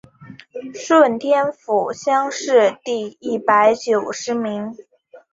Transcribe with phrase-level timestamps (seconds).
[0.73, 3.91] 顺天府乡试第一百十
[4.23, 4.75] 九名。